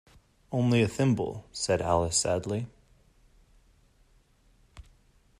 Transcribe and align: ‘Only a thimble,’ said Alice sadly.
‘Only 0.51 0.81
a 0.81 0.87
thimble,’ 0.87 1.45
said 1.51 1.79
Alice 1.79 2.17
sadly. 2.17 2.65